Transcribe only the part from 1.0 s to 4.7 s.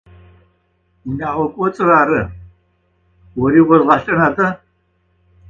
Унагъо к1оц1ыр ары, ори озыгъаш1эрэр аба?